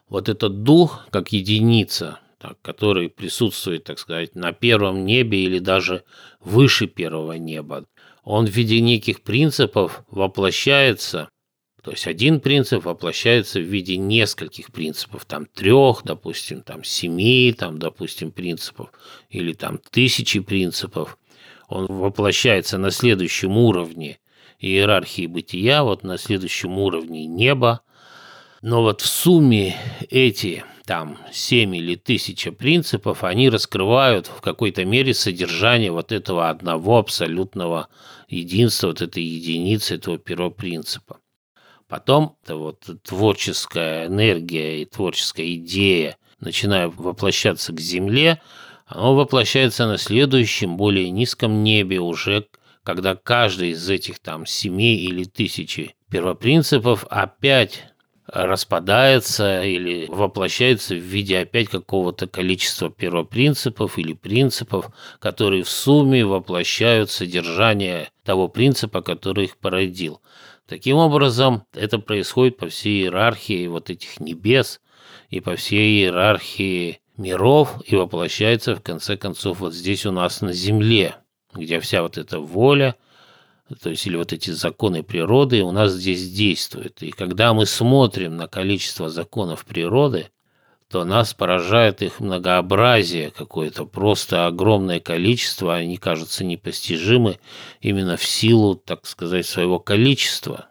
[0.08, 6.02] вот этот дух как единица, так, который присутствует, так сказать, на первом небе или даже
[6.40, 7.84] выше первого неба,
[8.24, 11.28] он в виде неких принципов воплощается
[11.82, 17.78] то есть один принцип воплощается в виде нескольких принципов, там трех, допустим, там семи, там,
[17.78, 18.90] допустим, принципов,
[19.28, 21.18] или там тысячи принципов.
[21.68, 24.20] Он воплощается на следующем уровне
[24.62, 27.80] иерархии бытия, вот на следующем уровне неба.
[28.62, 29.76] Но вот в сумме
[30.08, 36.98] эти там семь или тысяча принципов, они раскрывают в какой-то мере содержание вот этого одного
[36.98, 37.88] абсолютного
[38.28, 41.18] единства, вот этой единицы, этого первого принципа.
[41.88, 48.40] Потом это вот творческая энергия и творческая идея начинают воплощаться к Земле,
[48.86, 52.46] оно воплощается на следующем, более низком небе уже,
[52.84, 57.84] когда каждый из этих там семи или тысячи первопринципов опять
[58.26, 67.10] распадается или воплощается в виде опять какого-то количества первопринципов или принципов, которые в сумме воплощают
[67.10, 70.20] содержание того принципа, который их породил.
[70.66, 74.80] Таким образом, это происходит по всей иерархии вот этих небес
[75.28, 80.52] и по всей иерархии миров и воплощается в конце концов вот здесь у нас на
[80.52, 81.16] Земле,
[81.54, 82.96] где вся вот эта воля,
[83.80, 87.02] то есть или вот эти законы природы у нас здесь действуют.
[87.02, 90.28] И когда мы смотрим на количество законов природы,
[90.90, 97.38] то нас поражает их многообразие какое-то, просто огромное количество, они кажутся непостижимы
[97.80, 100.66] именно в силу, так сказать, своего количества.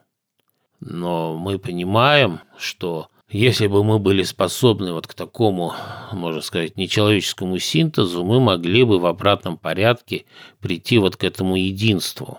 [0.78, 5.74] Но мы понимаем, что если бы мы были способны вот к такому,
[6.12, 10.26] можно сказать, нечеловеческому синтезу, мы могли бы в обратном порядке
[10.60, 12.38] прийти вот к этому единству,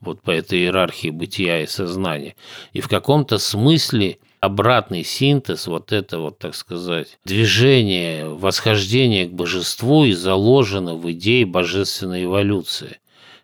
[0.00, 2.36] вот по этой иерархии бытия и сознания.
[2.72, 10.04] И в каком-то смысле– обратный синтез, вот это вот, так сказать, движение, восхождение к божеству
[10.04, 12.98] и заложено в идее божественной эволюции.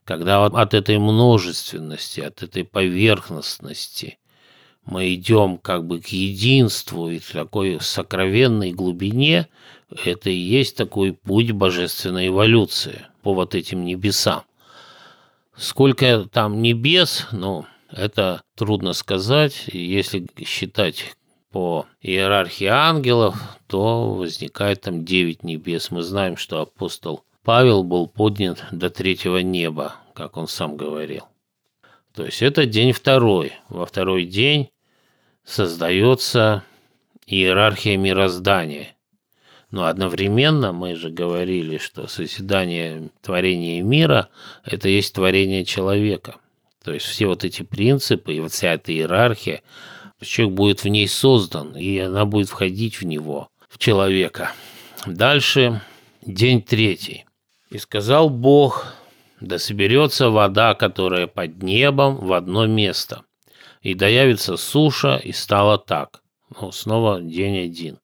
[0.05, 4.19] Когда от этой множественности, от этой поверхностности
[4.91, 9.49] мы идем как бы к единству и такой сокровенной глубине,
[10.05, 14.43] это и есть такой путь божественной эволюции по вот этим небесам.
[15.57, 19.65] Сколько там небес, ну, это трудно сказать.
[19.73, 21.15] Если считать
[21.51, 23.37] по иерархии ангелов,
[23.67, 25.91] то возникает там девять небес.
[25.91, 31.25] Мы знаем, что апостол Павел был поднят до третьего неба, как он сам говорил.
[32.15, 33.53] То есть это день второй.
[33.69, 34.71] Во второй день
[35.45, 36.65] создается
[37.27, 38.97] иерархия мироздания.
[39.71, 44.29] Но одновременно мы же говорили, что созидание творения мира–
[44.65, 46.37] это есть творение человека–
[46.85, 49.63] то есть все вот эти принципы и вот вся эта иерархия,
[50.23, 54.53] человек будет в ней создан, и она будет входить в него, в человека.
[55.07, 55.83] Дальше
[56.23, 57.27] день третий.
[57.71, 58.95] «И сказал Бог,
[59.41, 63.23] да соберется вода, которая под небом, в одно место,
[63.81, 66.23] и доявится суша, и стало так».
[66.61, 67.99] Ну, снова день один.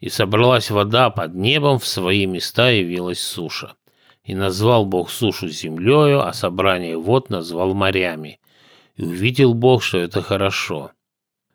[0.00, 3.74] «И собралась вода под небом, в свои места явилась суша.
[4.24, 8.38] И назвал Бог сушу землею, а собрание вод назвал морями.
[8.96, 10.92] И увидел Бог, что это хорошо.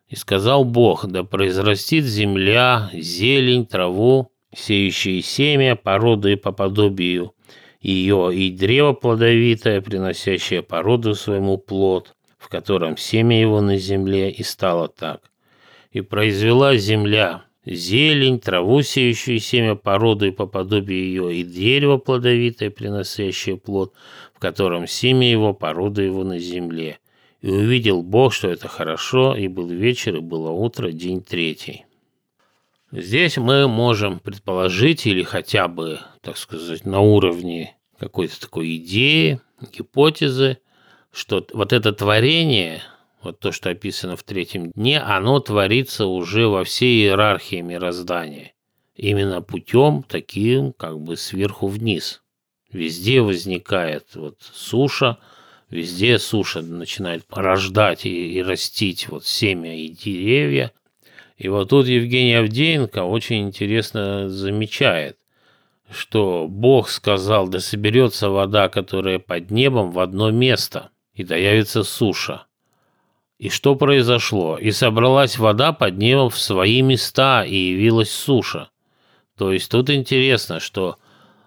[0.08, 7.34] И сказал Бог, да произрастит земля, зелень, траву, сеющие семя, породы по подобию
[7.86, 12.15] ее и древо плодовитое, приносящее породу своему плод,
[12.46, 15.32] в котором семя его на земле, и стало так.
[15.90, 22.70] И произвела земля зелень, траву, сеющую семя породу и по подобию ее, и дерево плодовитое,
[22.70, 23.94] приносящее плод,
[24.32, 27.00] в котором семя его, породу его на земле.
[27.40, 31.84] И увидел Бог, что это хорошо, и был вечер, и было утро, день третий.
[32.92, 39.40] Здесь мы можем предположить, или хотя бы, так сказать, на уровне какой-то такой идеи,
[39.76, 40.58] гипотезы,
[41.16, 42.82] что вот это творение,
[43.22, 48.52] вот то, что описано в третьем дне, оно творится уже во всей иерархии мироздания.
[48.94, 52.22] Именно путем таким как бы сверху вниз.
[52.70, 55.16] Везде возникает вот суша,
[55.70, 60.70] везде суша начинает рождать и, и растить вот семя и деревья.
[61.38, 65.16] И вот тут Евгений Авдеенко очень интересно замечает,
[65.90, 71.82] что Бог сказал, да соберется вода, которая под небом, в одно место, и да явится
[71.82, 72.46] суша.
[73.38, 74.56] И что произошло?
[74.56, 78.70] И собралась вода под небом в свои места, и явилась суша.
[79.36, 80.96] То есть тут интересно, что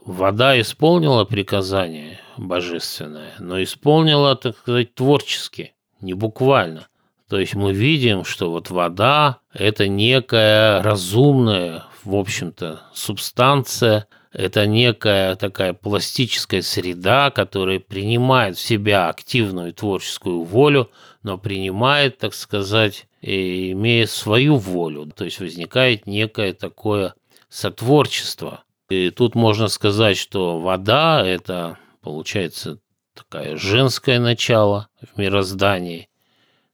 [0.05, 6.88] вода исполнила приказание божественное, но исполнила, так сказать, творчески, не буквально.
[7.28, 15.36] То есть мы видим, что вот вода– это некая разумная, в общем-то, субстанция, это некая
[15.36, 20.91] такая пластическая среда, которая принимает в себя активную творческую волю,
[21.23, 25.11] но принимает, так сказать, имея свою волю.
[25.15, 27.15] То есть возникает некое такое
[27.49, 28.63] сотворчество.
[28.89, 32.80] И тут можно сказать, что вода– это, получается,
[33.15, 36.09] такое женское начало в мироздании.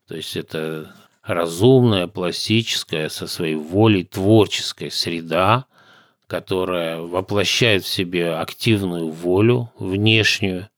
[0.08, 0.94] То есть это
[1.24, 5.66] разумная, пластическая, со своей волей творческая среда,
[6.28, 10.70] которая воплощает в себе активную волю внешнюю.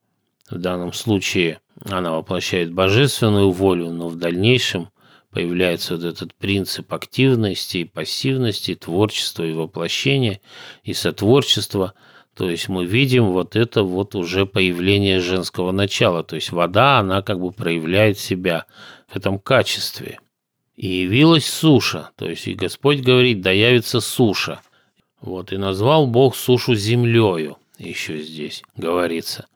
[0.50, 4.90] В данном случае она воплощает божественную волю, но в дальнейшем
[5.32, 10.42] появляется вот этот принцип активности и пассивности, творчества и воплощения,
[10.84, 11.94] и сотворчества.
[12.36, 16.24] То есть мы видим вот это вот уже появление женского начала.
[16.24, 18.66] То есть вода, она как бы проявляет себя
[19.08, 20.20] в этом качестве.
[20.76, 24.62] И явилась суша, то есть и Господь говорит, да явится суша.
[25.28, 29.48] Вот, и назвал Бог сушу землею, еще здесь говорится.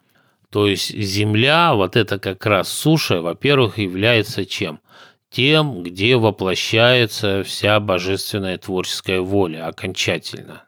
[0.49, 4.81] То есть земля, вот это как раз суша, во-первых, является чем?
[5.29, 10.63] Тем, где воплощается вся божественная творческая воля окончательно.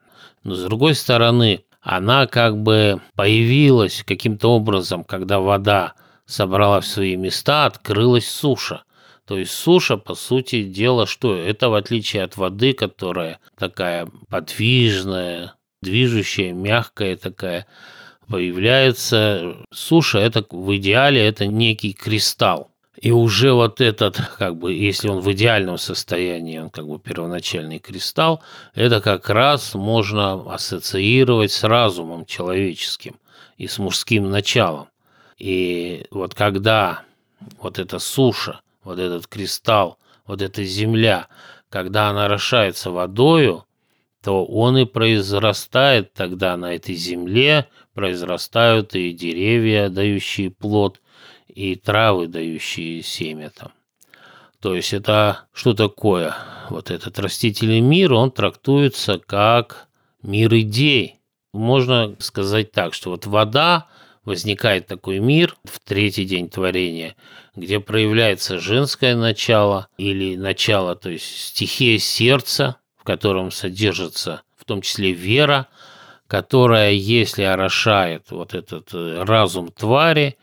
[0.46, 5.96] Но с другой стороны, она как бы появилась каким-то образом, когда вода
[6.26, 8.84] собрала в свои места, открылась суша–
[9.26, 11.36] то есть суша, по сути дела, что?
[11.36, 17.66] Это в отличие от воды, которая такая подвижная, движущая, мягкая такая,
[18.28, 22.70] появляется суша, это в идеале это некий кристалл.
[23.00, 27.80] И уже вот этот, как бы, если он в идеальном состоянии, он как бы первоначальный
[27.80, 28.42] кристалл,
[28.76, 33.16] это как раз можно ассоциировать с разумом человеческим
[33.58, 34.88] и с мужским началом.
[35.38, 37.04] И вот когда
[37.60, 41.28] вот эта суша вот этот кристалл, вот эта земля,
[41.70, 43.66] когда она орошается водою,
[44.24, 51.02] то он и произрастает тогда на этой земле, произрастают и деревья, дающие плод,
[51.48, 53.72] и травы, дающие семя там.
[54.60, 56.36] То есть это что такое?
[56.70, 59.90] Вот этот растительный мир, он трактуется как
[60.22, 61.20] мир идей.
[61.54, 63.88] Можно сказать так, что вот вода,
[64.26, 67.16] возникает такой мир в третий день творения,
[67.56, 74.82] где проявляется женское начало или начало, то есть стихия сердца, в котором содержится в том
[74.82, 75.68] числе вера,
[76.28, 80.38] которая, если орошает вот этот э, разум твари,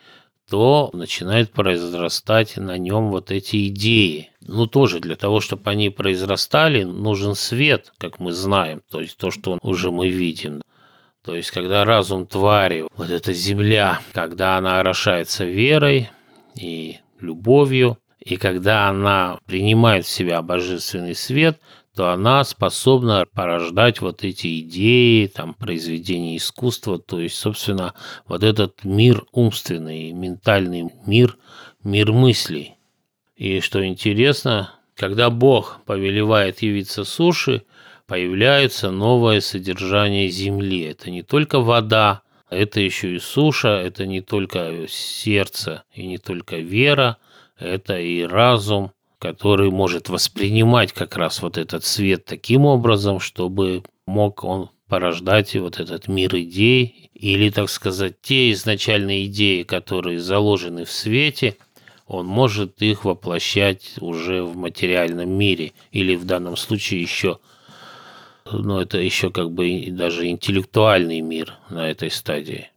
[0.48, 4.30] то начинает произрастать на нем вот эти идеи.
[4.40, 9.30] Ну, тоже для того, чтобы они произрастали, нужен свет, как мы знаем, то есть то,
[9.30, 10.60] что уже мы видим.
[11.24, 16.10] То есть, когда разум твари, вот эта земля, когда она орошается верой
[16.54, 21.60] и любовью, и когда она принимает в себя божественный свет,
[21.94, 27.94] то она способна порождать вот эти идеи, там, произведения искусства, то есть, собственно,
[28.26, 31.36] вот этот мир умственный, ментальный мир,
[31.82, 32.76] мир мыслей.
[33.36, 37.64] И что интересно, когда Бог повелевает явиться суши,
[38.10, 40.82] появляется новое содержание Земли.
[40.82, 46.56] Это не только вода, это еще и суша, это не только сердце и не только
[46.56, 47.18] вера,
[47.56, 48.90] это и разум,
[49.20, 55.78] который может воспринимать как раз вот этот свет таким образом, чтобы мог он порождать вот
[55.78, 61.58] этот мир идей, или, так сказать, те изначальные идеи, которые заложены в свете,
[62.08, 67.38] он может их воплощать уже в материальном мире, или в данном случае еще
[68.52, 72.70] но это еще как бы даже интеллектуальный мир на этой стадии.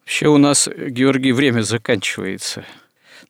[0.00, 2.64] Вообще у нас, Георгий, время заканчивается.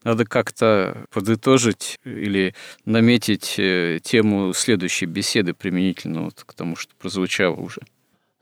[0.03, 7.55] Надо как-то подытожить или наметить э, тему следующей беседы применительно вот к тому, что прозвучало
[7.55, 7.81] уже.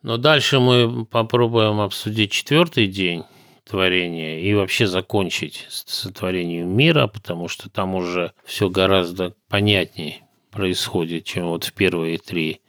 [0.03, 3.25] Но дальше мы попробуем обсудить четвертый день
[3.65, 11.25] творения и вообще закончить с сотворением мира, потому что там уже все гораздо понятнее происходит,
[11.25, 12.62] чем вот в первые три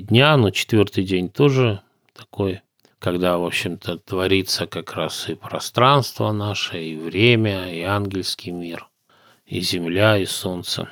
[0.00, 1.80] дня, но четвертый день тоже
[2.14, 2.60] такой,
[2.98, 8.88] когда, в общем-то, творится как раз и пространство наше, и время, и ангельский мир,
[9.46, 10.88] и земля, и солнце.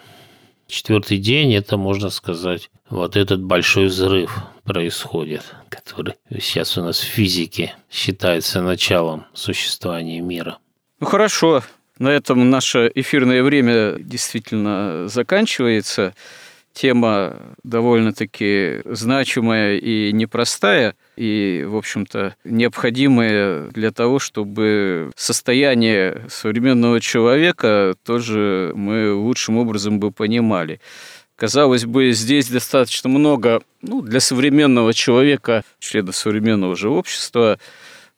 [0.66, 7.04] Четвертый день– это, можно сказать, вот этот большой взрыв происходит, который сейчас у нас в
[7.04, 10.58] физике считается началом существования мира.
[11.00, 11.62] Ну хорошо,
[11.98, 16.14] на этом наше эфирное время действительно заканчивается
[16.72, 27.94] тема довольно-таки значимая и непростая, и, в общем-то, необходимая для того, чтобы состояние современного человека
[28.04, 30.80] тоже мы лучшим образом бы понимали.
[31.36, 37.58] Казалось бы, здесь достаточно много ну, для современного человека, члена современного же общества,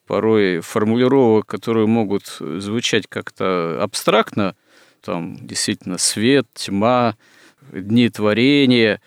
[0.07, 4.57] порой формулировок, которые могут звучать как-то абстрактно,
[5.01, 7.17] там действительно свет, тьма,
[7.73, 9.01] дни творения,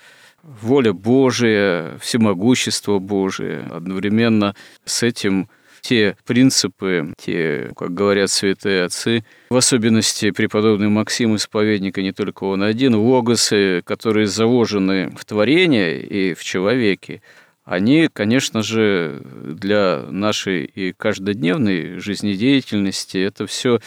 [0.43, 3.61] воля Божия, всемогущество Божие.
[3.71, 4.55] Одновременно
[4.85, 5.49] с этим
[5.81, 12.45] те принципы, те, как говорят святые отцы, в особенности преподобный Максим Исповедник, и не только
[12.45, 17.21] он один, логосы, которые заложены в творение и в человеке,
[17.65, 23.79] они, конечно же, для нашей и каждодневной жизнедеятельности это все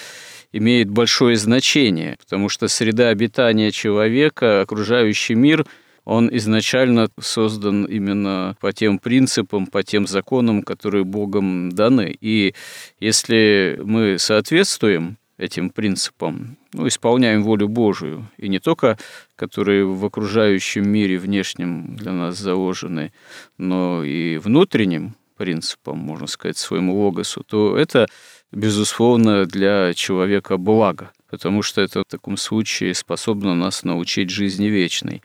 [0.53, 5.67] имеет большое значение, потому что среда обитания человека, окружающий мир,
[6.05, 12.17] он изначально создан именно по тем принципам, по тем законам, которые Богом даны.
[12.21, 12.55] И
[12.99, 18.99] если мы соответствуем этим принципам, ну, исполняем волю Божию, и не только
[19.37, 23.13] которые в окружающем мире внешнем для нас заложены,
[23.57, 28.07] но и внутренним принципам, можно сказать, своему логосу, то это
[28.53, 35.23] безусловно, для человека благо, потому что это в таком случае способно нас научить жизни вечной.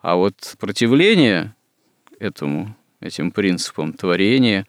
[0.00, 1.54] А вот противление
[2.18, 4.66] этому, этим принципам творения,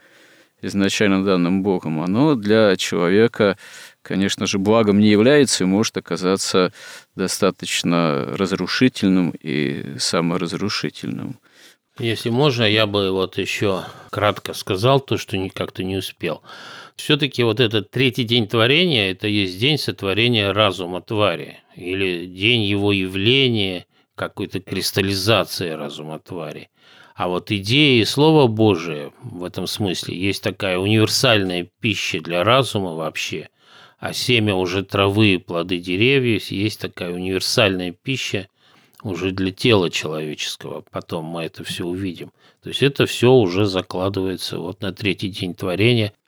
[0.61, 3.57] изначально данным Богом, оно для человека,
[4.01, 6.73] конечно же, благом не является и может оказаться
[7.15, 11.39] достаточно разрушительным и саморазрушительным.
[11.99, 16.43] Если можно, я бы вот еще кратко сказал то, что как-то не успел.
[16.95, 22.91] Все-таки вот этот третий день творения– это есть день сотворения разума твари, или день его
[22.91, 23.85] явления,
[24.15, 26.69] какой-то кристаллизации разума твари.
[27.15, 32.93] А вот идея и Слово Божие в этом смысле есть такая универсальная пища для разума
[32.93, 33.49] вообще,
[33.99, 38.47] а семя уже травы и плоды деревьев есть такая универсальная пища
[39.07, 40.83] уже для тела человеческого.
[40.91, 42.31] Потом мы это все увидим.
[42.61, 46.13] То есть это все уже закладывается вот на третий день творения–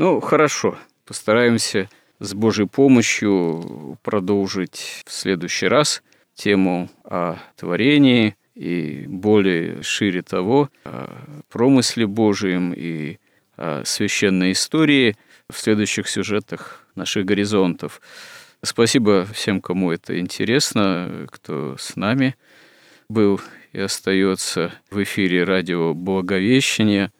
[0.00, 6.02] ну, хорошо, постараемся с Божьей помощью продолжить в следующий раз
[6.34, 11.10] тему о творении и более шире того, о
[11.50, 13.18] промысле Божьем и
[13.56, 15.16] о священной истории
[15.50, 18.00] в следующих сюжетах наших горизонтов.
[18.62, 22.36] Спасибо всем, кому это интересно, кто с нами
[23.08, 23.40] был
[23.72, 27.10] и остается в эфире радио «Благовещение»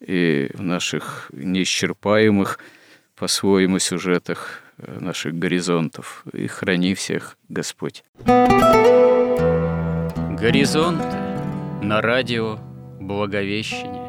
[0.00, 2.58] и в наших неисчерпаемых
[3.14, 6.24] по-своему сюжетах э, наших горизонтов.
[6.32, 8.04] И храни всех Господь.
[10.40, 11.16] Горизонты
[11.82, 12.58] на радио
[13.00, 14.08] Благовещение.